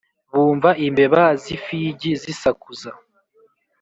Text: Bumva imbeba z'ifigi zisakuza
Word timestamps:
Bumva 0.33 0.69
imbeba 0.85 1.23
z'ifigi 1.41 2.11
zisakuza 2.21 2.89